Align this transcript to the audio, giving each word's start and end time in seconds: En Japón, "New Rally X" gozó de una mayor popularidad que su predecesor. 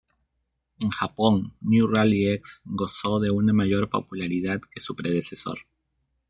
En 0.79 0.89
Japón, 0.91 1.53
"New 1.61 1.85
Rally 1.85 2.27
X" 2.33 2.63
gozó 2.65 3.19
de 3.19 3.29
una 3.29 3.53
mayor 3.53 3.87
popularidad 3.87 4.59
que 4.73 4.81
su 4.81 4.95
predecesor. 4.95 5.59